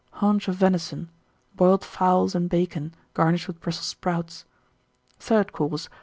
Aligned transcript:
Haunch 0.13 0.47
of 0.47 0.55
Venison. 0.55 1.09
Boiled 1.55 1.85
Fowls 1.85 2.33
and 2.33 2.49
Bacon, 2.49 2.95
garnished 3.13 3.47
with 3.47 3.61
Brussels 3.61 3.85
Sprouts. 3.85 4.45
THIRD 5.19 5.53
COURSE. 5.53 5.89